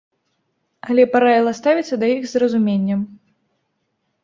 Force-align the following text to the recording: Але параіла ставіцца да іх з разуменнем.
Але 0.87 1.03
параіла 1.15 1.51
ставіцца 1.59 1.95
да 2.05 2.11
іх 2.15 2.27
з 2.33 2.43
разуменнем. 2.47 3.07